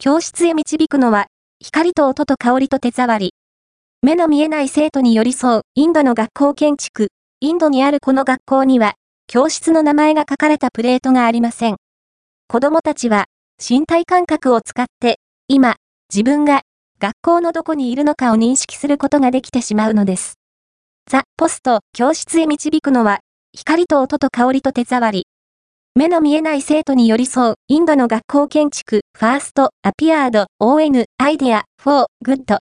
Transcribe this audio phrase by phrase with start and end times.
[0.00, 1.26] 教室へ導くのは、
[1.58, 3.34] 光と音と香りと手触り。
[4.00, 7.08] 目の見えない生徒に寄り添うインドの学校建築。
[7.40, 8.94] インドにあるこの学校には、
[9.26, 11.78] 教室の名前が書かれたプレートがありません。
[12.46, 13.24] 子供たちは、
[13.58, 15.74] 身体感覚を使って、今、
[16.14, 16.62] 自分が
[17.00, 20.38] 学校のどこにいるのかを認識することができてしまうのです。
[21.10, 23.18] ザ・ポスト、教室へ導くのは、
[23.52, 25.26] 光と音と香りと手触り。
[25.98, 32.54] 目の見えない生徒に寄り添う、インドの学校建築、 First、apピアード、ON、アイデア、フォー、グッド。